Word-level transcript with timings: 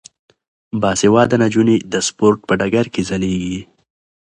باسواده 0.81 1.35
نجونې 1.43 1.75
د 1.91 1.93
سپورت 2.07 2.39
په 2.47 2.53
ډګر 2.59 2.85
کې 2.93 3.01
ځلیږي. 3.09 3.59